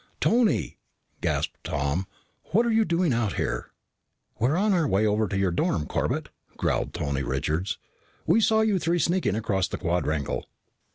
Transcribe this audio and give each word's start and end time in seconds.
"Tony!" 0.19 0.79
gasped 1.21 1.63
Tom. 1.63 2.07
"What 2.45 2.65
are 2.65 2.71
you 2.71 2.85
doing 2.85 3.13
out 3.13 3.33
here?" 3.33 3.69
"We 4.39 4.47
were 4.49 4.57
on 4.57 4.73
our 4.73 4.87
way 4.87 5.05
over 5.05 5.27
to 5.27 5.37
your 5.37 5.51
dorm, 5.51 5.85
Corbett," 5.85 6.29
growled 6.57 6.91
Tony 6.95 7.21
Richards. 7.21 7.77
"We 8.25 8.41
saw 8.41 8.61
you 8.61 8.79
three 8.79 8.97
sneaking 8.97 9.35
across 9.35 9.67
the 9.67 9.77
quadrangle." 9.77 10.47